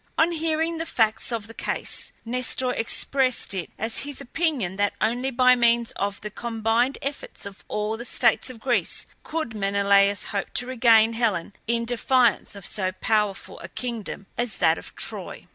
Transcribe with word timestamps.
On 0.17 0.31
hearing 0.31 0.79
the 0.79 0.87
facts 0.87 1.31
of 1.31 1.45
the 1.45 1.53
case 1.53 2.11
Nestor 2.25 2.71
expressed 2.71 3.53
it 3.53 3.69
as 3.77 3.99
his 3.99 4.19
opinion 4.19 4.75
that 4.77 4.93
only 4.99 5.29
by 5.29 5.55
means 5.55 5.91
of 5.91 6.19
the 6.21 6.31
combined 6.31 6.97
efforts 7.03 7.45
of 7.45 7.63
all 7.67 7.97
the 7.97 8.03
states 8.05 8.49
of 8.49 8.59
Greece 8.59 9.05
could 9.21 9.53
Menelaus 9.53 10.23
hope 10.33 10.55
to 10.55 10.65
regain 10.65 11.13
Helen 11.13 11.53
in 11.67 11.85
defiance 11.85 12.55
of 12.55 12.65
so 12.65 12.91
powerful 12.93 13.59
a 13.59 13.69
kingdom 13.69 14.25
as 14.39 14.57
that 14.57 14.79
of 14.79 14.95
Troy. 14.95 15.45